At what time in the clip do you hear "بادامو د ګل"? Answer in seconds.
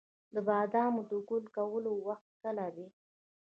0.47-1.45